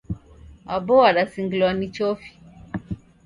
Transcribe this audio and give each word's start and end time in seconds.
Aboo 0.75 0.97
wadasingilwa 1.03 1.73
ni 1.73 1.87
chofi. 1.95 2.31